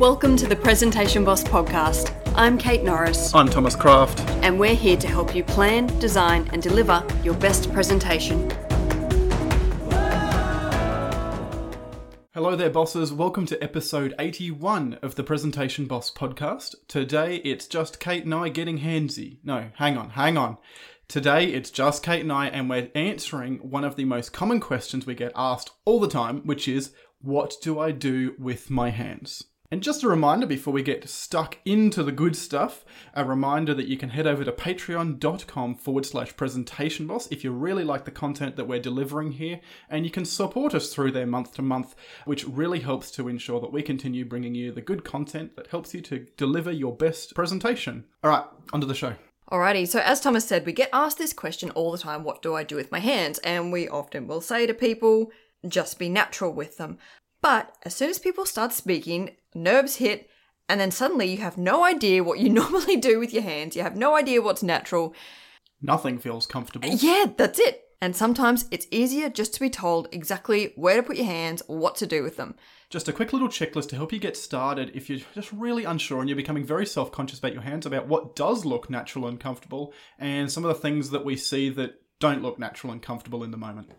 Welcome 0.00 0.34
to 0.38 0.46
the 0.46 0.56
Presentation 0.56 1.26
Boss 1.26 1.44
podcast. 1.44 2.18
I'm 2.34 2.56
Kate 2.56 2.82
Norris, 2.82 3.34
I'm 3.34 3.50
Thomas 3.50 3.76
Kraft. 3.76 4.18
and 4.42 4.58
we're 4.58 4.74
here 4.74 4.96
to 4.96 5.06
help 5.06 5.34
you 5.34 5.44
plan, 5.44 5.88
design, 5.98 6.48
and 6.54 6.62
deliver 6.62 7.06
your 7.22 7.34
best 7.34 7.70
presentation. 7.70 8.48
Hello 12.32 12.56
there, 12.56 12.70
bosses. 12.70 13.12
Welcome 13.12 13.44
to 13.44 13.62
episode 13.62 14.14
81 14.18 14.94
of 15.02 15.16
the 15.16 15.22
Presentation 15.22 15.84
Boss 15.84 16.10
podcast. 16.10 16.76
Today 16.88 17.36
it's 17.44 17.66
just 17.66 18.00
Kate 18.00 18.24
and 18.24 18.34
I 18.34 18.48
getting 18.48 18.78
handsy. 18.78 19.36
No, 19.44 19.66
hang 19.74 19.98
on, 19.98 20.08
hang 20.08 20.38
on. 20.38 20.56
Today 21.08 21.52
it's 21.52 21.70
just 21.70 22.02
Kate 22.02 22.22
and 22.22 22.32
I, 22.32 22.46
and 22.46 22.70
we're 22.70 22.90
answering 22.94 23.56
one 23.58 23.84
of 23.84 23.96
the 23.96 24.06
most 24.06 24.32
common 24.32 24.60
questions 24.60 25.04
we 25.04 25.14
get 25.14 25.32
asked 25.36 25.72
all 25.84 26.00
the 26.00 26.08
time, 26.08 26.38
which 26.46 26.66
is 26.68 26.92
what 27.20 27.56
do 27.60 27.78
I 27.78 27.90
do 27.90 28.34
with 28.38 28.70
my 28.70 28.88
hands? 28.88 29.44
And 29.72 29.84
just 29.84 30.02
a 30.02 30.08
reminder 30.08 30.46
before 30.46 30.72
we 30.72 30.82
get 30.82 31.08
stuck 31.08 31.58
into 31.64 32.02
the 32.02 32.10
good 32.10 32.34
stuff, 32.34 32.84
a 33.14 33.24
reminder 33.24 33.72
that 33.74 33.86
you 33.86 33.96
can 33.96 34.08
head 34.08 34.26
over 34.26 34.44
to 34.44 34.50
patreon.com 34.50 35.76
forward 35.76 36.04
slash 36.04 36.36
presentation 36.36 37.06
boss 37.06 37.28
if 37.30 37.44
you 37.44 37.52
really 37.52 37.84
like 37.84 38.04
the 38.04 38.10
content 38.10 38.56
that 38.56 38.66
we're 38.66 38.80
delivering 38.80 39.30
here, 39.30 39.60
and 39.88 40.04
you 40.04 40.10
can 40.10 40.24
support 40.24 40.74
us 40.74 40.92
through 40.92 41.12
there 41.12 41.24
month 41.24 41.54
to 41.54 41.62
month, 41.62 41.94
which 42.24 42.44
really 42.48 42.80
helps 42.80 43.12
to 43.12 43.28
ensure 43.28 43.60
that 43.60 43.72
we 43.72 43.80
continue 43.80 44.24
bringing 44.24 44.56
you 44.56 44.72
the 44.72 44.80
good 44.80 45.04
content 45.04 45.54
that 45.54 45.68
helps 45.68 45.94
you 45.94 46.00
to 46.00 46.26
deliver 46.36 46.72
your 46.72 46.96
best 46.96 47.36
presentation. 47.36 48.06
All 48.24 48.30
right, 48.30 48.44
onto 48.72 48.88
the 48.88 48.94
show. 48.94 49.14
Alrighty, 49.52 49.86
so 49.86 50.00
as 50.00 50.20
Thomas 50.20 50.44
said, 50.44 50.66
we 50.66 50.72
get 50.72 50.90
asked 50.92 51.18
this 51.18 51.32
question 51.32 51.70
all 51.70 51.92
the 51.92 51.98
time 51.98 52.24
what 52.24 52.42
do 52.42 52.56
I 52.56 52.64
do 52.64 52.74
with 52.74 52.90
my 52.90 52.98
hands? 52.98 53.38
And 53.38 53.70
we 53.70 53.88
often 53.88 54.26
will 54.26 54.40
say 54.40 54.66
to 54.66 54.74
people, 54.74 55.30
just 55.68 55.96
be 55.96 56.08
natural 56.08 56.52
with 56.52 56.76
them. 56.76 56.98
But 57.42 57.74
as 57.84 57.94
soon 57.94 58.10
as 58.10 58.18
people 58.18 58.46
start 58.46 58.72
speaking, 58.72 59.36
nerves 59.54 59.96
hit, 59.96 60.28
and 60.68 60.80
then 60.80 60.90
suddenly 60.90 61.26
you 61.26 61.38
have 61.38 61.58
no 61.58 61.84
idea 61.84 62.22
what 62.22 62.38
you 62.38 62.48
normally 62.50 62.96
do 62.96 63.18
with 63.18 63.32
your 63.32 63.42
hands. 63.42 63.76
You 63.76 63.82
have 63.82 63.96
no 63.96 64.16
idea 64.16 64.42
what's 64.42 64.62
natural. 64.62 65.14
Nothing 65.82 66.18
feels 66.18 66.46
comfortable. 66.46 66.88
Yeah, 66.88 67.26
that's 67.36 67.58
it. 67.58 67.84
And 68.02 68.16
sometimes 68.16 68.66
it's 68.70 68.86
easier 68.90 69.28
just 69.28 69.52
to 69.54 69.60
be 69.60 69.68
told 69.68 70.08
exactly 70.10 70.72
where 70.76 70.96
to 70.96 71.02
put 71.02 71.16
your 71.16 71.26
hands, 71.26 71.62
or 71.68 71.76
what 71.76 71.96
to 71.96 72.06
do 72.06 72.22
with 72.22 72.36
them. 72.36 72.54
Just 72.88 73.08
a 73.08 73.12
quick 73.12 73.32
little 73.32 73.48
checklist 73.48 73.90
to 73.90 73.96
help 73.96 74.12
you 74.12 74.18
get 74.18 74.36
started 74.36 74.90
if 74.94 75.10
you're 75.10 75.20
just 75.34 75.52
really 75.52 75.84
unsure 75.84 76.20
and 76.20 76.28
you're 76.28 76.36
becoming 76.36 76.64
very 76.64 76.86
self 76.86 77.12
conscious 77.12 77.38
about 77.38 77.52
your 77.52 77.62
hands, 77.62 77.84
about 77.84 78.08
what 78.08 78.34
does 78.34 78.64
look 78.64 78.88
natural 78.88 79.26
and 79.26 79.38
comfortable, 79.38 79.92
and 80.18 80.50
some 80.50 80.64
of 80.64 80.68
the 80.68 80.80
things 80.80 81.10
that 81.10 81.24
we 81.24 81.36
see 81.36 81.68
that 81.70 81.94
don't 82.20 82.42
look 82.42 82.58
natural 82.58 82.92
and 82.92 83.02
comfortable 83.02 83.44
in 83.44 83.50
the 83.50 83.56
moment. 83.56 83.90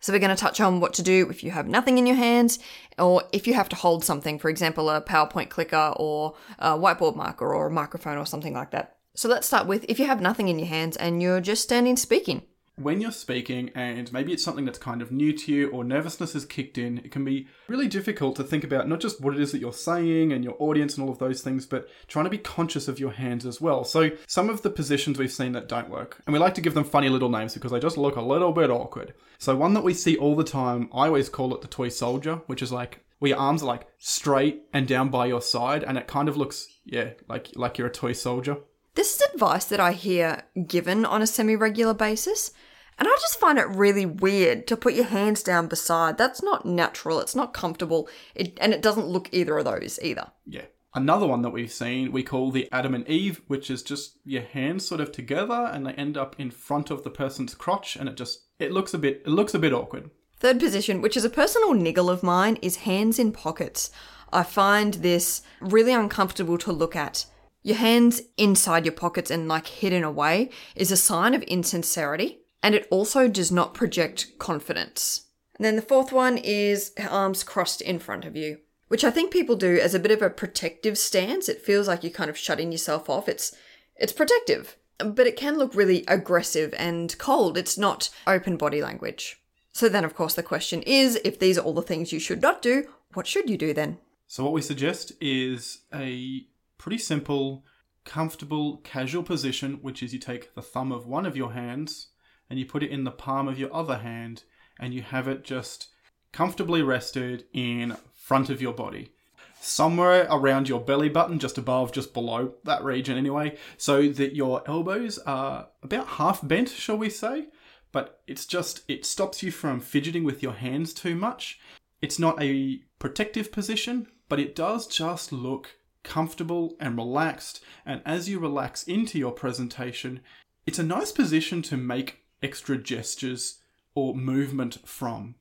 So 0.00 0.12
we're 0.12 0.18
going 0.18 0.34
to 0.34 0.36
touch 0.36 0.60
on 0.60 0.80
what 0.80 0.94
to 0.94 1.02
do 1.02 1.28
if 1.28 1.44
you 1.44 1.50
have 1.50 1.68
nothing 1.68 1.98
in 1.98 2.06
your 2.06 2.16
hands 2.16 2.58
or 2.98 3.22
if 3.32 3.46
you 3.46 3.54
have 3.54 3.68
to 3.68 3.76
hold 3.76 4.04
something, 4.04 4.38
for 4.38 4.48
example, 4.48 4.88
a 4.88 5.02
PowerPoint 5.02 5.50
clicker 5.50 5.92
or 5.96 6.34
a 6.58 6.70
whiteboard 6.70 7.16
marker 7.16 7.54
or 7.54 7.66
a 7.66 7.70
microphone 7.70 8.16
or 8.16 8.26
something 8.26 8.54
like 8.54 8.70
that. 8.70 8.96
So 9.14 9.28
let's 9.28 9.46
start 9.46 9.66
with 9.66 9.84
if 9.88 9.98
you 9.98 10.06
have 10.06 10.20
nothing 10.20 10.48
in 10.48 10.58
your 10.58 10.68
hands 10.68 10.96
and 10.96 11.22
you're 11.22 11.40
just 11.40 11.62
standing 11.62 11.96
speaking. 11.96 12.42
When 12.80 13.02
you're 13.02 13.12
speaking, 13.12 13.70
and 13.74 14.10
maybe 14.10 14.32
it's 14.32 14.42
something 14.42 14.64
that's 14.64 14.78
kind 14.78 15.02
of 15.02 15.12
new 15.12 15.34
to 15.34 15.52
you 15.52 15.68
or 15.70 15.84
nervousness 15.84 16.32
has 16.32 16.46
kicked 16.46 16.78
in, 16.78 16.96
it 16.98 17.10
can 17.10 17.26
be 17.26 17.46
really 17.68 17.88
difficult 17.88 18.36
to 18.36 18.44
think 18.44 18.64
about 18.64 18.88
not 18.88 19.00
just 19.00 19.20
what 19.20 19.34
it 19.34 19.40
is 19.40 19.52
that 19.52 19.60
you're 19.60 19.72
saying 19.74 20.32
and 20.32 20.42
your 20.42 20.56
audience 20.58 20.96
and 20.96 21.04
all 21.04 21.12
of 21.12 21.18
those 21.18 21.42
things, 21.42 21.66
but 21.66 21.90
trying 22.08 22.24
to 22.24 22.30
be 22.30 22.38
conscious 22.38 22.88
of 22.88 22.98
your 22.98 23.10
hands 23.10 23.44
as 23.44 23.60
well. 23.60 23.84
So, 23.84 24.10
some 24.26 24.48
of 24.48 24.62
the 24.62 24.70
positions 24.70 25.18
we've 25.18 25.30
seen 25.30 25.52
that 25.52 25.68
don't 25.68 25.90
work, 25.90 26.22
and 26.24 26.32
we 26.32 26.38
like 26.38 26.54
to 26.54 26.62
give 26.62 26.72
them 26.72 26.84
funny 26.84 27.10
little 27.10 27.28
names 27.28 27.52
because 27.52 27.70
they 27.70 27.80
just 27.80 27.98
look 27.98 28.16
a 28.16 28.22
little 28.22 28.52
bit 28.52 28.70
awkward. 28.70 29.12
So, 29.36 29.54
one 29.54 29.74
that 29.74 29.84
we 29.84 29.92
see 29.92 30.16
all 30.16 30.34
the 30.34 30.42
time, 30.42 30.88
I 30.90 31.06
always 31.06 31.28
call 31.28 31.54
it 31.54 31.60
the 31.60 31.68
toy 31.68 31.90
soldier, 31.90 32.36
which 32.46 32.62
is 32.62 32.72
like 32.72 33.04
where 33.18 33.28
your 33.28 33.38
arms 33.38 33.62
are 33.62 33.66
like 33.66 33.86
straight 33.98 34.62
and 34.72 34.88
down 34.88 35.10
by 35.10 35.26
your 35.26 35.42
side, 35.42 35.84
and 35.84 35.98
it 35.98 36.06
kind 36.06 36.30
of 36.30 36.36
looks, 36.38 36.66
yeah, 36.86 37.10
like 37.28 37.50
like 37.54 37.76
you're 37.76 37.88
a 37.88 37.92
toy 37.92 38.14
soldier. 38.14 38.56
This 38.94 39.14
is 39.14 39.28
advice 39.32 39.66
that 39.66 39.80
I 39.80 39.92
hear 39.92 40.42
given 40.66 41.04
on 41.04 41.22
a 41.22 41.26
semi 41.26 41.54
regular 41.56 41.94
basis. 41.94 42.52
And 43.00 43.08
I 43.08 43.12
just 43.12 43.40
find 43.40 43.58
it 43.58 43.66
really 43.68 44.04
weird 44.04 44.66
to 44.66 44.76
put 44.76 44.92
your 44.92 45.06
hands 45.06 45.42
down 45.42 45.68
beside. 45.68 46.18
That's 46.18 46.42
not 46.42 46.66
natural. 46.66 47.18
It's 47.18 47.34
not 47.34 47.54
comfortable. 47.54 48.08
It, 48.34 48.58
and 48.60 48.74
it 48.74 48.82
doesn't 48.82 49.06
look 49.06 49.30
either 49.32 49.56
of 49.56 49.64
those 49.64 49.98
either. 50.02 50.30
Yeah. 50.46 50.66
Another 50.92 51.26
one 51.26 51.42
that 51.42 51.50
we've 51.50 51.72
seen 51.72 52.12
we 52.12 52.22
call 52.22 52.50
the 52.50 52.68
Adam 52.70 52.94
and 52.94 53.08
Eve, 53.08 53.40
which 53.46 53.70
is 53.70 53.82
just 53.82 54.18
your 54.24 54.42
hands 54.42 54.86
sort 54.86 55.00
of 55.00 55.12
together 55.12 55.70
and 55.72 55.86
they 55.86 55.92
end 55.92 56.18
up 56.18 56.34
in 56.38 56.50
front 56.50 56.90
of 56.90 57.02
the 57.04 57.10
person's 57.10 57.54
crotch 57.54 57.96
and 57.96 58.08
it 58.08 58.16
just 58.16 58.42
it 58.58 58.72
looks 58.72 58.92
a 58.92 58.98
bit 58.98 59.22
it 59.24 59.30
looks 59.30 59.54
a 59.54 59.58
bit 59.58 59.72
awkward. 59.72 60.10
Third 60.38 60.58
position, 60.58 61.00
which 61.00 61.16
is 61.16 61.24
a 61.24 61.30
personal 61.30 61.74
niggle 61.74 62.10
of 62.10 62.22
mine, 62.22 62.58
is 62.60 62.76
hands 62.76 63.18
in 63.18 63.30
pockets. 63.30 63.90
I 64.32 64.42
find 64.42 64.94
this 64.94 65.42
really 65.60 65.92
uncomfortable 65.92 66.58
to 66.58 66.72
look 66.72 66.96
at. 66.96 67.26
Your 67.62 67.76
hands 67.76 68.22
inside 68.36 68.84
your 68.84 68.94
pockets 68.94 69.30
and 69.30 69.46
like 69.46 69.66
hidden 69.66 70.02
away 70.02 70.50
is 70.74 70.90
a 70.90 70.96
sign 70.96 71.34
of 71.34 71.42
insincerity, 71.42 72.40
and 72.62 72.74
it 72.74 72.86
also 72.90 73.28
does 73.28 73.50
not 73.50 73.74
project 73.74 74.38
confidence. 74.38 75.26
And 75.56 75.64
then 75.64 75.76
the 75.76 75.82
fourth 75.82 76.12
one 76.12 76.38
is 76.38 76.92
arms 76.98 77.42
crossed 77.42 77.80
in 77.80 77.98
front 77.98 78.24
of 78.24 78.36
you, 78.36 78.58
which 78.88 79.04
I 79.04 79.10
think 79.10 79.30
people 79.30 79.56
do 79.56 79.78
as 79.78 79.94
a 79.94 79.98
bit 79.98 80.10
of 80.10 80.22
a 80.22 80.30
protective 80.30 80.96
stance. 80.96 81.48
It 81.48 81.62
feels 81.62 81.88
like 81.88 82.02
you're 82.02 82.12
kind 82.12 82.30
of 82.30 82.38
shutting 82.38 82.72
yourself 82.72 83.10
off. 83.10 83.28
It's 83.28 83.54
it's 83.96 84.12
protective, 84.12 84.76
but 84.98 85.26
it 85.26 85.36
can 85.36 85.58
look 85.58 85.74
really 85.74 86.04
aggressive 86.08 86.74
and 86.78 87.16
cold. 87.18 87.58
It's 87.58 87.76
not 87.76 88.08
open 88.26 88.56
body 88.56 88.80
language. 88.80 89.42
So 89.72 89.88
then, 89.88 90.04
of 90.04 90.14
course, 90.14 90.34
the 90.34 90.42
question 90.42 90.82
is 90.82 91.20
if 91.24 91.38
these 91.38 91.58
are 91.58 91.62
all 91.62 91.74
the 91.74 91.82
things 91.82 92.12
you 92.12 92.18
should 92.18 92.42
not 92.42 92.62
do, 92.62 92.86
what 93.12 93.26
should 93.26 93.50
you 93.50 93.56
do 93.56 93.74
then? 93.74 93.98
So 94.26 94.44
what 94.44 94.52
we 94.52 94.62
suggest 94.62 95.12
is 95.20 95.80
a 95.92 96.46
pretty 96.78 96.98
simple, 96.98 97.64
comfortable, 98.04 98.78
casual 98.78 99.22
position, 99.22 99.78
which 99.82 100.02
is 100.02 100.12
you 100.12 100.18
take 100.18 100.54
the 100.54 100.62
thumb 100.62 100.90
of 100.90 101.06
one 101.06 101.26
of 101.26 101.36
your 101.36 101.52
hands 101.52 102.08
and 102.50 102.58
you 102.58 102.66
put 102.66 102.82
it 102.82 102.90
in 102.90 103.04
the 103.04 103.10
palm 103.10 103.48
of 103.48 103.58
your 103.58 103.74
other 103.74 103.98
hand 103.98 104.42
and 104.78 104.92
you 104.92 105.02
have 105.02 105.28
it 105.28 105.44
just 105.44 105.88
comfortably 106.32 106.82
rested 106.82 107.44
in 107.52 107.96
front 108.12 108.50
of 108.50 108.60
your 108.60 108.74
body. 108.74 109.12
Somewhere 109.60 110.26
around 110.30 110.68
your 110.68 110.80
belly 110.80 111.08
button, 111.08 111.38
just 111.38 111.58
above, 111.58 111.92
just 111.92 112.12
below 112.12 112.54
that 112.64 112.82
region 112.82 113.16
anyway, 113.16 113.56
so 113.76 114.08
that 114.08 114.34
your 114.34 114.62
elbows 114.66 115.18
are 115.18 115.68
about 115.82 116.06
half 116.06 116.46
bent, 116.46 116.70
shall 116.70 116.96
we 116.96 117.10
say? 117.10 117.48
But 117.92 118.20
it's 118.26 118.46
just, 118.46 118.82
it 118.88 119.04
stops 119.04 119.42
you 119.42 119.50
from 119.50 119.80
fidgeting 119.80 120.24
with 120.24 120.42
your 120.42 120.52
hands 120.52 120.94
too 120.94 121.14
much. 121.14 121.60
It's 122.00 122.18
not 122.18 122.42
a 122.42 122.80
protective 122.98 123.52
position, 123.52 124.06
but 124.28 124.40
it 124.40 124.56
does 124.56 124.86
just 124.86 125.32
look 125.32 125.76
comfortable 126.02 126.76
and 126.80 126.96
relaxed. 126.96 127.62
And 127.84 128.00
as 128.06 128.28
you 128.28 128.38
relax 128.38 128.84
into 128.84 129.18
your 129.18 129.32
presentation, 129.32 130.20
it's 130.66 130.78
a 130.78 130.84
nice 130.84 131.12
position 131.12 131.62
to 131.62 131.76
make 131.76 132.19
extra 132.42 132.76
gestures 132.76 133.58
or 133.94 134.14
movement 134.14 134.78
from. 134.88 135.34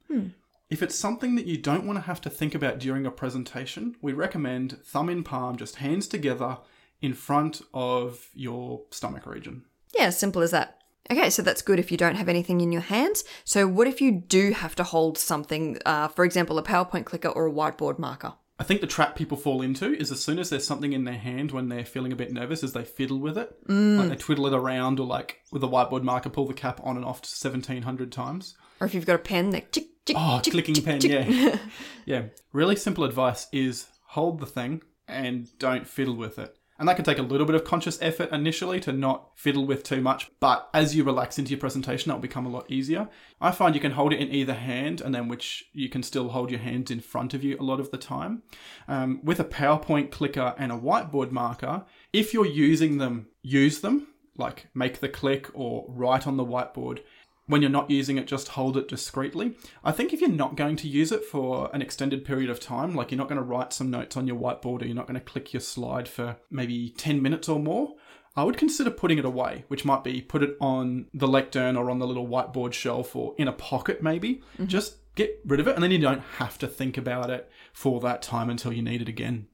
If 0.70 0.84
it's 0.84 0.96
something 0.96 1.36
that 1.36 1.48
you 1.48 1.58
don't 1.58 1.86
want 1.86 1.98
to 1.98 2.04
have 2.04 2.22
to 2.22 2.30
think 2.30 2.54
about 2.54 2.78
during 2.78 3.06
a 3.06 3.12
presentation, 3.12 3.96
we 4.02 4.14
recommend 4.14 4.78
thumb 4.84 5.10
in 5.10 5.24
palm, 5.24 5.58
just 5.58 5.78
hands 5.78 6.08
together 6.08 6.58
in 7.02 7.14
front 7.14 7.62
of 7.74 8.30
your 8.34 8.82
stomach 8.92 9.26
region. 9.26 9.64
Yeah, 9.98 10.12
simple 10.12 10.42
as 10.42 10.52
that. 10.52 10.80
Okay, 11.12 11.32
so 11.32 11.42
that's 11.42 11.64
good 11.64 11.80
if 11.80 11.92
you 11.92 11.98
don't 11.98 12.16
have 12.16 12.30
anything 12.30 12.62
in 12.62 12.72
your 12.72 12.84
hands. 12.84 13.24
So, 13.44 13.68
what 13.68 13.88
if 13.88 14.00
you 14.00 14.12
do 14.12 14.52
have 14.52 14.76
to 14.76 14.84
hold 14.84 15.18
something, 15.18 15.80
uh, 15.86 16.08
for 16.10 16.24
example, 16.24 16.60
a 16.60 16.64
PowerPoint 16.64 17.06
clicker 17.06 17.30
or 17.30 17.48
a 17.48 17.52
whiteboard 17.52 17.98
marker? 17.98 18.34
I 18.60 18.64
think 18.66 18.82
the 18.82 18.88
trap 18.88 19.16
people 19.16 19.38
fall 19.38 19.62
into 19.62 19.94
is 19.94 20.12
as 20.12 20.22
soon 20.22 20.38
as 20.38 20.50
there's 20.50 20.68
something 20.68 20.92
in 20.92 21.06
their 21.06 21.18
hand 21.18 21.52
when 21.52 21.70
they're 21.70 21.86
feeling 21.86 22.12
a 22.12 22.16
bit 22.18 22.34
nervous, 22.34 22.62
is 22.62 22.74
they 22.74 22.84
fiddle 22.84 23.20
with 23.20 23.38
it. 23.38 23.56
Mm. 23.68 23.98
Like 24.00 24.10
they 24.10 24.16
twiddle 24.18 24.48
it 24.48 24.54
around 24.54 25.00
or 25.00 25.08
like 25.08 25.40
with 25.52 25.64
a 25.64 25.68
whiteboard 25.68 26.04
marker, 26.04 26.30
pull 26.30 26.46
the 26.46 26.54
cap 26.54 26.82
on 26.84 26.98
and 26.98 27.06
off 27.06 27.20
1700 27.22 28.12
times. 28.12 28.56
Or 28.82 28.88
if 28.88 28.94
you've 28.94 29.06
got 29.06 29.16
a 29.16 29.20
pen, 29.20 29.52
like 29.52 29.72
tick, 29.72 29.88
tick, 30.06 30.18
Oh, 30.20 30.42
tick, 30.44 30.52
clicking 30.54 30.76
tick, 30.76 30.86
pen, 30.86 31.00
tick. 31.00 31.12
yeah. 31.30 31.58
yeah. 32.06 32.24
Really 32.52 32.76
simple 32.76 33.06
advice 33.06 33.48
is 33.54 33.88
hold 34.08 34.40
the 34.40 34.46
thing 34.46 34.82
and 35.08 35.48
don't 35.58 35.88
fiddle 35.88 36.16
with 36.16 36.38
it. 36.38 36.56
And 36.80 36.88
that 36.88 36.96
can 36.96 37.04
take 37.04 37.18
a 37.18 37.24
little 37.24 37.46
bit 37.46 37.56
of 37.56 37.66
conscious 37.66 38.00
effort 38.02 38.32
initially 38.32 38.80
to 38.80 38.94
not 38.94 39.32
fiddle 39.36 39.68
with 39.68 39.84
too 39.84 40.00
much, 40.00 40.32
but 40.40 40.70
as 40.74 40.96
you 40.96 41.04
relax 41.04 41.38
into 41.38 41.52
your 41.52 41.60
presentation, 41.60 42.08
that 42.10 42.16
will 42.16 42.22
become 42.22 42.46
a 42.46 42.50
lot 42.50 42.72
easier. 42.72 43.10
I 43.42 43.52
find 43.52 43.76
you 43.76 43.82
can 43.82 43.92
hold 43.92 44.14
it 44.14 44.20
in 44.22 44.32
either 44.32 44.54
hand, 44.54 45.02
and 45.02 45.14
then 45.14 45.28
which 45.28 45.66
you 45.74 45.90
can 45.90 46.04
still 46.04 46.30
hold 46.30 46.50
your 46.50 46.62
hands 46.62 46.90
in 46.90 47.02
front 47.02 47.34
of 47.34 47.44
you 47.44 47.58
a 47.60 47.64
lot 47.64 47.82
of 47.82 47.92
the 47.92 47.98
time. 47.98 48.44
Um, 48.88 49.20
with 49.24 49.42
a 49.42 49.44
PowerPoint 49.44 50.10
clicker 50.10 50.56
and 50.58 50.72
a 50.72 50.78
whiteboard 50.78 51.32
marker, 51.32 51.84
if 52.14 52.34
you're 52.34 52.46
using 52.46 52.98
them, 52.98 53.28
use 53.42 53.82
them, 53.82 54.08
like 54.38 54.68
make 54.74 55.02
the 55.02 55.10
click 55.10 55.50
or 55.54 55.86
write 55.90 56.26
on 56.26 56.38
the 56.38 56.46
whiteboard 56.46 57.02
when 57.50 57.64
you're 57.64 57.72
not 57.72 57.90
using 57.90 58.20
it, 58.20 58.28
just 58.28 58.50
hold 58.50 58.78
it 58.78 58.88
discreetly. 58.88 59.58
I 59.84 59.92
think 59.92 60.14
if 60.14 60.22
you're 60.22 60.30
not 60.30 60.56
going 60.56 60.76
to 60.78 60.88
use 60.88 61.12
it 61.12 61.26
for 61.26 61.70
an 61.74 61.82
extended 61.82 62.24
period 62.24 62.48
of 62.50 62.60
time, 62.60 62.94
like 62.94 63.10
you're 63.10 63.18
not 63.18 63.28
going 63.28 63.42
to 63.42 63.44
write 63.44 63.74
some 63.74 63.90
notes 63.90 64.16
on 64.16 64.28
your 64.28 64.38
whiteboard 64.38 64.84
or 64.84 64.86
you're 64.86 64.96
not 64.96 65.08
going 65.08 65.20
to 65.20 65.26
click 65.26 65.52
your 65.52 65.62
slide 65.62 66.08
for 66.08 66.38
maybe 66.52 66.94
10 66.96 67.24
minutes 67.24 67.50
or 67.50 67.60
more, 67.60 67.96
I 68.36 68.44
would 68.44 68.56
consider 68.56 68.92
putting 68.92 69.18
it 69.18 69.26
away, 69.26 69.66
which 69.68 69.84
might 69.84 70.04
be 70.04 70.22
put 70.22 70.44
it 70.44 70.58
on 70.62 71.08
the 71.12 71.28
lectern 71.28 71.76
or 71.76 71.90
on 71.90 71.98
the 71.98 72.06
little 72.06 72.28
whiteboard 72.28 72.74
shelf 72.74 73.16
or 73.16 73.34
in 73.40 73.48
a 73.48 73.54
pocket 73.54 74.04
maybe. 74.04 74.36
Mm-hmm. 74.54 74.68
Just 74.68 74.98
get 75.16 75.42
rid 75.44 75.60
of 75.60 75.68
it 75.68 75.74
and 75.74 75.84
then 75.84 75.92
you 75.92 75.98
don't 75.98 76.22
have 76.38 76.60
to 76.60 76.68
think 76.68 76.98
about 76.98 77.32
it 77.32 77.50
for 77.74 78.00
that 78.02 78.22
time 78.22 78.52
until 78.52 78.72
you 78.72 78.84
need 78.84 79.02
it 79.02 79.10
again. 79.10 79.48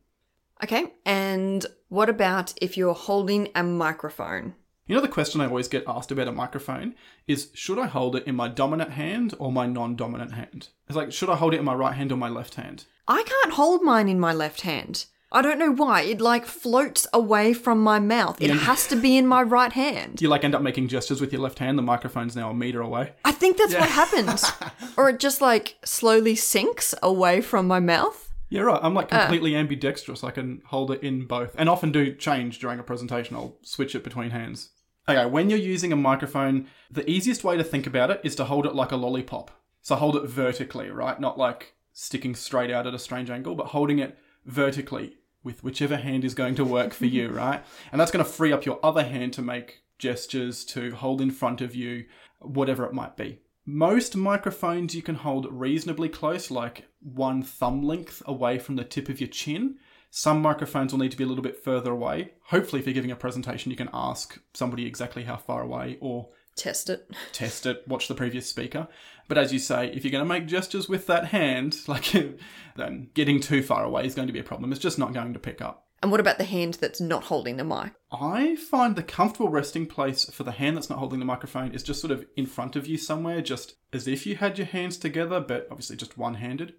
Okay, 0.61 0.93
and 1.05 1.65
what 1.87 2.09
about 2.09 2.53
if 2.61 2.75
you're 2.75 2.93
holding 2.93 3.49
a 3.55 3.63
microphone? 3.63 4.55
You 4.87 4.93
know, 4.95 5.01
the 5.01 5.07
question 5.07 5.41
I 5.41 5.47
always 5.47 5.67
get 5.67 5.83
asked 5.87 6.11
about 6.11 6.27
a 6.27 6.31
microphone 6.31 6.93
is 7.27 7.49
should 7.55 7.79
I 7.79 7.87
hold 7.87 8.15
it 8.15 8.27
in 8.27 8.35
my 8.35 8.47
dominant 8.47 8.91
hand 8.91 9.33
or 9.39 9.51
my 9.51 9.65
non 9.65 9.95
dominant 9.95 10.33
hand? 10.33 10.69
It's 10.87 10.95
like, 10.95 11.11
should 11.11 11.29
I 11.29 11.35
hold 11.35 11.55
it 11.55 11.59
in 11.59 11.65
my 11.65 11.73
right 11.73 11.95
hand 11.95 12.11
or 12.11 12.17
my 12.17 12.29
left 12.29 12.55
hand? 12.55 12.85
I 13.07 13.23
can't 13.23 13.55
hold 13.55 13.81
mine 13.81 14.07
in 14.07 14.19
my 14.19 14.31
left 14.31 14.61
hand. 14.61 15.05
I 15.31 15.41
don't 15.41 15.57
know 15.57 15.71
why. 15.71 16.01
It 16.03 16.21
like 16.21 16.45
floats 16.45 17.07
away 17.11 17.53
from 17.53 17.81
my 17.81 17.97
mouth. 17.97 18.39
It 18.39 18.49
Yeah. 18.49 18.55
has 18.57 18.85
to 18.87 18.95
be 18.95 19.17
in 19.17 19.25
my 19.25 19.41
right 19.41 19.73
hand. 19.73 20.21
You 20.21 20.29
like 20.29 20.43
end 20.43 20.53
up 20.53 20.61
making 20.61 20.87
gestures 20.87 21.19
with 21.19 21.33
your 21.33 21.41
left 21.41 21.57
hand? 21.57 21.79
The 21.79 21.83
microphone's 21.83 22.35
now 22.35 22.51
a 22.51 22.53
meter 22.53 22.81
away. 22.81 23.13
I 23.25 23.31
think 23.31 23.57
that's 23.57 23.73
what 23.73 23.89
happens. 23.89 24.45
or 24.97 25.09
it 25.09 25.19
just 25.19 25.41
like 25.41 25.77
slowly 25.83 26.35
sinks 26.35 26.93
away 27.01 27.41
from 27.41 27.67
my 27.67 27.79
mouth. 27.79 28.31
Yeah, 28.49 28.61
right. 28.61 28.79
I'm 28.83 28.93
like 28.93 29.11
uh. 29.11 29.21
completely 29.21 29.55
ambidextrous. 29.55 30.23
I 30.23 30.29
can 30.29 30.61
hold 30.67 30.91
it 30.91 31.01
in 31.01 31.25
both, 31.25 31.55
and 31.57 31.67
often 31.67 31.91
do 31.91 32.13
change 32.13 32.59
during 32.59 32.79
a 32.79 32.83
presentation. 32.83 33.35
I'll 33.35 33.57
switch 33.63 33.95
it 33.95 34.03
between 34.03 34.29
hands. 34.29 34.69
Okay, 35.07 35.25
when 35.25 35.49
you're 35.49 35.59
using 35.59 35.93
a 35.93 35.97
microphone, 35.97 36.67
the 36.89 37.09
easiest 37.09 37.43
way 37.43 37.57
to 37.57 37.63
think 37.63 37.85
about 37.85 38.09
it 38.09 38.21
is 38.23 38.35
to 38.35 38.45
hold 38.45 38.65
it 38.65 38.73
like 38.73 38.91
a 38.91 38.95
lollipop. 38.95 39.51
So 39.81 39.95
hold 39.95 40.15
it 40.15 40.27
vertically, 40.27 40.89
right? 40.89 41.19
Not 41.19 41.37
like 41.37 41.75
sticking 41.93 42.33
straight 42.33 42.71
out 42.71 42.87
at 42.87 42.95
a 42.95 42.99
strange 42.99 43.29
angle, 43.29 43.53
but 43.53 43.67
holding 43.67 43.99
it 43.99 44.17
vertically 44.45 45.17
with 45.43 45.63
whichever 45.63 45.97
hand 45.97 46.25
is 46.25 46.33
going 46.33 46.55
to 46.55 46.65
work 46.65 46.93
for 46.93 47.05
you, 47.05 47.29
right? 47.31 47.63
And 47.91 48.01
that's 48.01 48.11
going 48.11 48.25
to 48.25 48.29
free 48.29 48.51
up 48.51 48.65
your 48.65 48.79
other 48.83 49.03
hand 49.03 49.33
to 49.33 49.43
make 49.43 49.83
gestures, 49.99 50.65
to 50.65 50.95
hold 50.95 51.21
in 51.21 51.31
front 51.31 51.61
of 51.61 51.75
you, 51.75 52.05
whatever 52.39 52.85
it 52.85 52.93
might 52.93 53.15
be. 53.15 53.39
Most 53.65 54.15
microphones 54.15 54.95
you 54.95 55.01
can 55.01 55.15
hold 55.15 55.47
reasonably 55.51 56.09
close, 56.09 56.51
like 56.51 56.87
one 56.99 57.41
thumb 57.41 57.81
length 57.81 58.21
away 58.25 58.59
from 58.59 58.75
the 58.75 58.83
tip 58.83 59.07
of 59.07 59.19
your 59.19 59.29
chin. 59.29 59.77
Some 60.17 60.41
microphones 60.41 60.93
will 60.93 60.99
need 61.01 61.11
to 61.11 61.17
be 61.17 61.25
a 61.25 61.27
little 61.27 61.43
bit 61.43 61.61
further 61.61 61.91
away. 61.91 62.31
Hopefully, 62.43 62.79
if 62.79 62.87
you're 62.87 62.93
giving 62.93 63.11
a 63.11 63.17
presentation, 63.17 63.69
you 63.69 63.75
can 63.75 63.89
ask 63.93 64.39
somebody 64.53 64.85
exactly 64.85 65.25
how 65.25 65.35
far 65.35 65.61
away 65.61 65.97
or 65.99 66.29
Test 66.55 66.89
it. 66.89 67.11
test 67.33 67.65
it, 67.65 67.85
watch 67.85 68.07
the 68.07 68.15
previous 68.15 68.49
speaker. 68.49 68.87
But 69.27 69.37
as 69.37 69.51
you 69.51 69.59
say, 69.59 69.87
if 69.87 70.05
you're 70.05 70.13
going 70.13 70.23
to 70.23 70.33
make 70.33 70.47
gestures 70.47 70.87
with 70.87 71.05
that 71.07 71.25
hand, 71.25 71.75
like 71.89 72.13
then 72.77 73.09
getting 73.13 73.41
too 73.41 73.61
far 73.61 73.83
away 73.83 74.05
is 74.05 74.15
going 74.15 74.27
to 74.27 74.33
be 74.33 74.39
a 74.39 74.43
problem. 74.43 74.71
It's 74.71 74.79
just 74.79 74.97
not 74.97 75.13
going 75.13 75.33
to 75.33 75.39
pick 75.39 75.61
up. 75.61 75.85
And 76.01 76.11
what 76.11 76.21
about 76.21 76.37
the 76.37 76.45
hand 76.45 76.75
that's 76.75 77.01
not 77.01 77.25
holding 77.25 77.57
the 77.57 77.65
mic? 77.65 77.91
I 78.09 78.55
find 78.55 78.95
the 78.95 79.03
comfortable 79.03 79.49
resting 79.49 79.85
place 79.85 80.29
for 80.29 80.45
the 80.45 80.53
hand 80.53 80.77
that's 80.77 80.89
not 80.89 80.99
holding 80.99 81.19
the 81.19 81.25
microphone 81.25 81.73
is 81.73 81.83
just 81.83 81.99
sort 81.99 82.11
of 82.11 82.25
in 82.37 82.45
front 82.45 82.77
of 82.77 82.87
you 82.87 82.97
somewhere, 82.97 83.41
just 83.41 83.75
as 83.91 84.07
if 84.07 84.25
you 84.25 84.37
had 84.37 84.57
your 84.57 84.67
hands 84.67 84.95
together, 84.95 85.41
but 85.41 85.67
obviously 85.69 85.97
just 85.97 86.17
one 86.17 86.35
handed. 86.35 86.75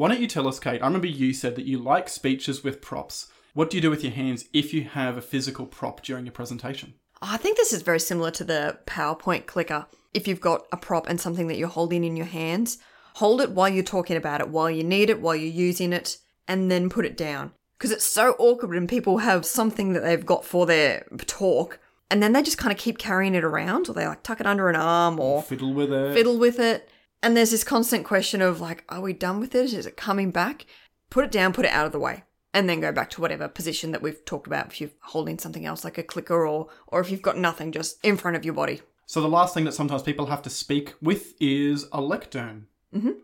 Why 0.00 0.08
don't 0.08 0.22
you 0.22 0.28
tell 0.28 0.48
us, 0.48 0.58
Kate? 0.58 0.80
I 0.80 0.86
remember 0.86 1.08
you 1.08 1.34
said 1.34 1.56
that 1.56 1.66
you 1.66 1.76
like 1.76 2.08
speeches 2.08 2.64
with 2.64 2.80
props. 2.80 3.30
What 3.52 3.68
do 3.68 3.76
you 3.76 3.82
do 3.82 3.90
with 3.90 4.02
your 4.02 4.14
hands 4.14 4.46
if 4.54 4.72
you 4.72 4.84
have 4.84 5.18
a 5.18 5.20
physical 5.20 5.66
prop 5.66 6.02
during 6.02 6.24
your 6.24 6.32
presentation? 6.32 6.94
I 7.20 7.36
think 7.36 7.58
this 7.58 7.70
is 7.74 7.82
very 7.82 8.00
similar 8.00 8.30
to 8.30 8.44
the 8.44 8.78
PowerPoint 8.86 9.44
clicker. 9.44 9.84
If 10.14 10.26
you've 10.26 10.40
got 10.40 10.64
a 10.72 10.78
prop 10.78 11.06
and 11.06 11.20
something 11.20 11.48
that 11.48 11.58
you're 11.58 11.68
holding 11.68 12.02
in 12.02 12.16
your 12.16 12.24
hands, 12.24 12.78
hold 13.16 13.42
it 13.42 13.50
while 13.50 13.68
you're 13.68 13.84
talking 13.84 14.16
about 14.16 14.40
it, 14.40 14.48
while 14.48 14.70
you 14.70 14.84
need 14.84 15.10
it, 15.10 15.20
while 15.20 15.36
you're 15.36 15.52
using 15.52 15.92
it, 15.92 16.16
and 16.48 16.70
then 16.70 16.88
put 16.88 17.04
it 17.04 17.14
down. 17.14 17.52
Because 17.76 17.90
it's 17.90 18.06
so 18.06 18.36
awkward 18.38 18.70
when 18.70 18.86
people 18.86 19.18
have 19.18 19.44
something 19.44 19.92
that 19.92 20.00
they've 20.00 20.24
got 20.24 20.46
for 20.46 20.64
their 20.64 21.04
talk, 21.26 21.78
and 22.10 22.22
then 22.22 22.32
they 22.32 22.42
just 22.42 22.56
kind 22.56 22.72
of 22.72 22.78
keep 22.78 22.96
carrying 22.96 23.34
it 23.34 23.44
around, 23.44 23.86
or 23.90 23.92
they 23.92 24.06
like 24.06 24.22
tuck 24.22 24.40
it 24.40 24.46
under 24.46 24.70
an 24.70 24.76
arm, 24.76 25.20
or 25.20 25.42
Fiddle 25.42 25.74
with 25.74 25.92
it. 25.92 26.14
fiddle 26.14 26.38
with 26.38 26.58
it. 26.58 26.88
And 27.22 27.36
there's 27.36 27.50
this 27.50 27.64
constant 27.64 28.04
question 28.04 28.40
of 28.40 28.60
like, 28.60 28.84
are 28.88 29.00
we 29.00 29.12
done 29.12 29.40
with 29.40 29.54
it? 29.54 29.72
Is 29.72 29.86
it 29.86 29.96
coming 29.96 30.30
back? 30.30 30.66
Put 31.10 31.24
it 31.24 31.30
down, 31.30 31.52
put 31.52 31.66
it 31.66 31.72
out 31.72 31.86
of 31.86 31.92
the 31.92 31.98
way, 31.98 32.24
and 32.54 32.68
then 32.68 32.80
go 32.80 32.92
back 32.92 33.10
to 33.10 33.20
whatever 33.20 33.48
position 33.48 33.92
that 33.92 34.00
we've 34.00 34.24
talked 34.24 34.46
about. 34.46 34.68
If 34.68 34.80
you're 34.80 34.90
holding 35.00 35.38
something 35.38 35.66
else 35.66 35.84
like 35.84 35.98
a 35.98 36.02
clicker, 36.02 36.46
or 36.46 36.68
or 36.86 37.00
if 37.00 37.10
you've 37.10 37.20
got 37.20 37.36
nothing 37.36 37.72
just 37.72 38.02
in 38.04 38.16
front 38.16 38.36
of 38.36 38.44
your 38.44 38.54
body. 38.54 38.80
So 39.06 39.20
the 39.20 39.28
last 39.28 39.54
thing 39.54 39.64
that 39.64 39.74
sometimes 39.74 40.02
people 40.02 40.26
have 40.26 40.42
to 40.42 40.50
speak 40.50 40.94
with 41.02 41.34
is 41.40 41.86
a 41.92 42.00
lectern. 42.00 42.68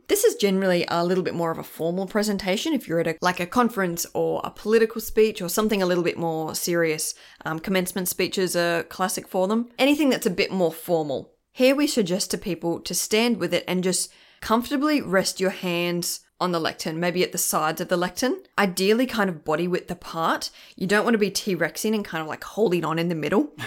This 0.08 0.24
is 0.24 0.36
generally 0.36 0.84
a 0.88 1.04
little 1.04 1.24
bit 1.24 1.34
more 1.34 1.50
of 1.50 1.58
a 1.58 1.64
formal 1.64 2.06
presentation. 2.06 2.72
If 2.72 2.86
you're 2.86 3.00
at 3.00 3.06
a 3.06 3.16
like 3.20 3.40
a 3.40 3.46
conference 3.46 4.06
or 4.14 4.40
a 4.44 4.50
political 4.50 5.00
speech 5.00 5.42
or 5.42 5.48
something 5.48 5.82
a 5.82 5.86
little 5.86 6.04
bit 6.04 6.18
more 6.18 6.54
serious, 6.54 7.14
um, 7.44 7.58
commencement 7.58 8.08
speeches 8.08 8.54
are 8.54 8.84
classic 8.84 9.26
for 9.26 9.48
them. 9.48 9.70
Anything 9.78 10.10
that's 10.10 10.26
a 10.26 10.30
bit 10.30 10.52
more 10.52 10.72
formal. 10.72 11.32
Here 11.56 11.74
we 11.74 11.86
suggest 11.86 12.30
to 12.32 12.36
people 12.36 12.80
to 12.80 12.92
stand 12.92 13.38
with 13.38 13.54
it 13.54 13.64
and 13.66 13.82
just 13.82 14.12
comfortably 14.42 15.00
rest 15.00 15.40
your 15.40 15.48
hands 15.48 16.20
on 16.38 16.52
the 16.52 16.60
lectern, 16.60 17.00
maybe 17.00 17.22
at 17.22 17.32
the 17.32 17.38
sides 17.38 17.80
of 17.80 17.88
the 17.88 17.96
lectern. 17.96 18.42
Ideally, 18.58 19.06
kind 19.06 19.30
of 19.30 19.42
body 19.42 19.66
width 19.66 19.90
apart. 19.90 20.50
You 20.76 20.86
don't 20.86 21.04
want 21.04 21.14
to 21.14 21.18
be 21.18 21.30
T 21.30 21.56
Rexing 21.56 21.94
and 21.94 22.04
kind 22.04 22.20
of 22.20 22.28
like 22.28 22.44
holding 22.44 22.84
on 22.84 22.98
in 22.98 23.08
the 23.08 23.14
middle. 23.14 23.54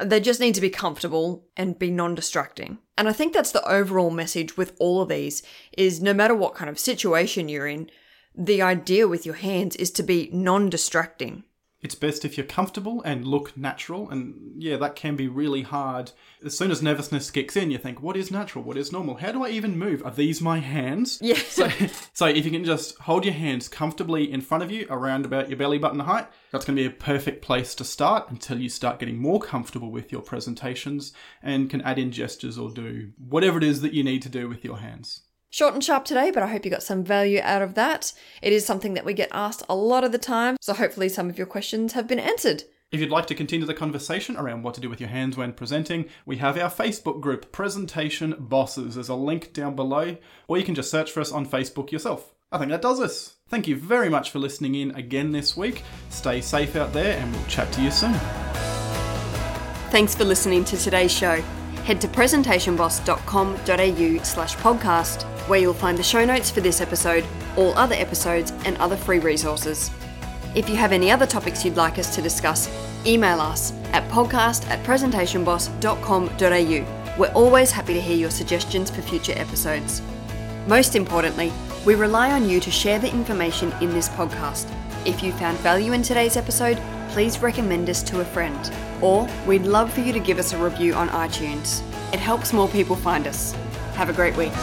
They 0.00 0.20
just 0.20 0.40
need 0.40 0.54
to 0.56 0.60
be 0.60 0.68
comfortable 0.68 1.46
and 1.56 1.78
be 1.78 1.90
non-distracting. 1.90 2.78
And 2.98 3.08
I 3.08 3.12
think 3.12 3.32
that's 3.32 3.52
the 3.52 3.66
overall 3.66 4.10
message 4.10 4.56
with 4.56 4.74
all 4.78 5.00
of 5.00 5.08
these 5.08 5.42
is 5.76 6.02
no 6.02 6.12
matter 6.12 6.34
what 6.34 6.54
kind 6.54 6.68
of 6.68 6.78
situation 6.78 7.48
you're 7.48 7.66
in, 7.66 7.90
the 8.34 8.60
idea 8.60 9.06
with 9.06 9.24
your 9.24 9.36
hands 9.36 9.76
is 9.76 9.90
to 9.92 10.02
be 10.02 10.28
non-distracting. 10.32 11.44
It's 11.82 11.96
best 11.96 12.24
if 12.24 12.38
you're 12.38 12.46
comfortable 12.46 13.02
and 13.02 13.26
look 13.26 13.56
natural, 13.56 14.08
and 14.08 14.52
yeah, 14.56 14.76
that 14.76 14.94
can 14.94 15.16
be 15.16 15.26
really 15.26 15.62
hard. 15.62 16.12
As 16.44 16.56
soon 16.56 16.70
as 16.70 16.80
nervousness 16.80 17.28
kicks 17.32 17.56
in, 17.56 17.72
you 17.72 17.78
think, 17.78 18.00
what 18.00 18.16
is 18.16 18.30
natural? 18.30 18.62
What 18.62 18.76
is 18.76 18.92
normal? 18.92 19.16
How 19.16 19.32
do 19.32 19.44
I 19.44 19.48
even 19.48 19.76
move? 19.76 20.00
Are 20.04 20.12
these 20.12 20.40
my 20.40 20.58
hands? 20.58 21.18
Yeah. 21.32 21.34
So, 21.34 21.68
so 22.12 22.26
if 22.26 22.44
you 22.44 22.50
can 22.50 22.64
just 22.64 22.98
hold 22.98 23.24
your 23.24 23.34
hands 23.34 23.66
comfortably 23.68 24.30
in 24.30 24.42
front 24.42 24.62
of 24.62 24.70
you, 24.70 24.86
around 24.90 25.24
about 25.24 25.48
your 25.48 25.56
belly 25.56 25.78
button 25.78 26.00
height, 26.00 26.26
that's 26.50 26.64
going 26.64 26.76
to 26.76 26.82
be 26.82 26.86
a 26.86 26.90
perfect 26.90 27.42
place 27.42 27.74
to 27.76 27.84
start 27.84 28.30
until 28.30 28.58
you 28.60 28.68
start 28.68 28.98
getting 28.98 29.18
more 29.18 29.40
comfortable 29.40 29.90
with 29.90 30.12
your 30.12 30.20
presentations 30.20 31.12
and 31.42 31.70
can 31.70 31.80
add 31.82 31.98
in 31.98 32.12
gestures 32.12 32.58
or 32.58 32.70
do 32.70 33.12
whatever 33.18 33.58
it 33.58 33.64
is 33.64 33.80
that 33.80 33.94
you 33.94 34.04
need 34.04 34.22
to 34.22 34.28
do 34.28 34.48
with 34.48 34.64
your 34.64 34.78
hands. 34.78 35.22
Short 35.52 35.74
and 35.74 35.84
sharp 35.84 36.06
today, 36.06 36.30
but 36.30 36.42
I 36.42 36.46
hope 36.46 36.64
you 36.64 36.70
got 36.70 36.82
some 36.82 37.04
value 37.04 37.38
out 37.42 37.60
of 37.60 37.74
that. 37.74 38.14
It 38.40 38.54
is 38.54 38.64
something 38.64 38.94
that 38.94 39.04
we 39.04 39.12
get 39.12 39.28
asked 39.32 39.62
a 39.68 39.76
lot 39.76 40.02
of 40.02 40.10
the 40.10 40.16
time, 40.16 40.56
so 40.62 40.72
hopefully 40.72 41.10
some 41.10 41.28
of 41.28 41.36
your 41.36 41.46
questions 41.46 41.92
have 41.92 42.08
been 42.08 42.18
answered. 42.18 42.64
If 42.90 43.00
you'd 43.00 43.10
like 43.10 43.26
to 43.26 43.34
continue 43.34 43.66
the 43.66 43.74
conversation 43.74 44.38
around 44.38 44.62
what 44.62 44.72
to 44.76 44.80
do 44.80 44.88
with 44.88 44.98
your 44.98 45.10
hands 45.10 45.36
when 45.36 45.52
presenting, 45.52 46.06
we 46.24 46.38
have 46.38 46.56
our 46.56 46.70
Facebook 46.70 47.20
group, 47.20 47.52
Presentation 47.52 48.34
Bosses. 48.38 48.94
There's 48.94 49.10
a 49.10 49.14
link 49.14 49.52
down 49.52 49.76
below, 49.76 50.16
or 50.48 50.56
you 50.56 50.64
can 50.64 50.74
just 50.74 50.90
search 50.90 51.12
for 51.12 51.20
us 51.20 51.30
on 51.30 51.44
Facebook 51.44 51.92
yourself. 51.92 52.32
I 52.50 52.56
think 52.56 52.70
that 52.70 52.80
does 52.80 52.98
us. 52.98 53.34
Thank 53.50 53.68
you 53.68 53.76
very 53.76 54.08
much 54.08 54.30
for 54.30 54.38
listening 54.38 54.74
in 54.74 54.92
again 54.92 55.32
this 55.32 55.54
week. 55.54 55.82
Stay 56.08 56.40
safe 56.40 56.76
out 56.76 56.94
there, 56.94 57.18
and 57.18 57.30
we'll 57.30 57.44
chat 57.44 57.70
to 57.72 57.82
you 57.82 57.90
soon. 57.90 58.14
Thanks 59.90 60.14
for 60.14 60.24
listening 60.24 60.64
to 60.64 60.78
today's 60.78 61.12
show. 61.12 61.42
Head 61.84 62.00
to 62.00 62.08
presentationboss.com.au 62.08 64.22
slash 64.22 64.56
podcast, 64.56 65.26
where 65.52 65.60
you'll 65.60 65.74
find 65.74 65.98
the 65.98 66.02
show 66.02 66.24
notes 66.24 66.50
for 66.50 66.62
this 66.62 66.80
episode, 66.80 67.26
all 67.58 67.76
other 67.76 67.94
episodes, 67.94 68.54
and 68.64 68.74
other 68.78 68.96
free 68.96 69.18
resources. 69.18 69.90
If 70.54 70.66
you 70.66 70.76
have 70.76 70.92
any 70.92 71.10
other 71.10 71.26
topics 71.26 71.62
you'd 71.62 71.76
like 71.76 71.98
us 71.98 72.14
to 72.14 72.22
discuss, 72.22 72.70
email 73.04 73.38
us 73.38 73.74
at 73.92 74.10
podcast 74.10 74.66
at 74.68 74.82
presentationboss.com.au. 74.82 77.18
We're 77.18 77.32
always 77.34 77.70
happy 77.70 77.92
to 77.92 78.00
hear 78.00 78.16
your 78.16 78.30
suggestions 78.30 78.90
for 78.90 79.02
future 79.02 79.34
episodes. 79.36 80.00
Most 80.66 80.96
importantly, 80.96 81.52
we 81.84 81.96
rely 81.96 82.32
on 82.32 82.48
you 82.48 82.58
to 82.58 82.70
share 82.70 82.98
the 82.98 83.12
information 83.12 83.74
in 83.82 83.90
this 83.90 84.08
podcast. 84.08 84.74
If 85.04 85.22
you 85.22 85.32
found 85.32 85.58
value 85.58 85.92
in 85.92 86.02
today's 86.02 86.38
episode, 86.38 86.80
please 87.10 87.42
recommend 87.42 87.90
us 87.90 88.02
to 88.04 88.22
a 88.22 88.24
friend. 88.24 88.72
Or 89.02 89.28
we'd 89.46 89.66
love 89.66 89.92
for 89.92 90.00
you 90.00 90.14
to 90.14 90.18
give 90.18 90.38
us 90.38 90.54
a 90.54 90.56
review 90.56 90.94
on 90.94 91.10
iTunes. 91.10 91.82
It 92.14 92.20
helps 92.20 92.54
more 92.54 92.68
people 92.68 92.96
find 92.96 93.26
us. 93.26 93.52
Have 93.96 94.08
a 94.08 94.14
great 94.14 94.34
week. 94.34 94.54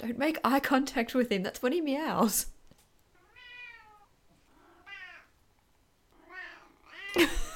Don't 0.00 0.16
make 0.16 0.38
eye 0.42 0.60
contact 0.60 1.14
with 1.14 1.30
him, 1.30 1.42
that's 1.42 1.60
when 1.60 1.72
he 1.72 1.82
meows. 1.82 2.46